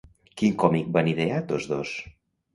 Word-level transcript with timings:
Quin 0.41 0.55
còmic 0.63 0.89
van 0.95 1.11
idear 1.13 1.45
tots 1.53 1.71
dos? 1.75 1.95